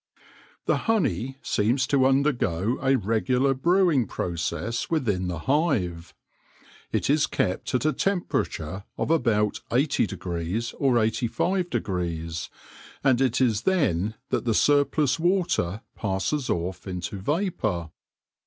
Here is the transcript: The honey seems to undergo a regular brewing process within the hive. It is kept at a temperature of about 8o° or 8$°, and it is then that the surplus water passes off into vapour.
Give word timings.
The 0.65 0.77
honey 0.89 1.37
seems 1.43 1.85
to 1.85 2.07
undergo 2.07 2.79
a 2.81 2.95
regular 2.97 3.53
brewing 3.53 4.07
process 4.07 4.89
within 4.89 5.27
the 5.27 5.37
hive. 5.41 6.15
It 6.91 7.07
is 7.07 7.27
kept 7.27 7.75
at 7.75 7.85
a 7.85 7.93
temperature 7.93 8.85
of 8.97 9.11
about 9.11 9.61
8o° 9.69 10.73
or 10.79 10.95
8$°, 10.95 12.49
and 13.03 13.21
it 13.21 13.41
is 13.41 13.61
then 13.61 14.15
that 14.29 14.43
the 14.45 14.55
surplus 14.55 15.19
water 15.19 15.81
passes 15.95 16.49
off 16.49 16.87
into 16.87 17.17
vapour. 17.19 17.91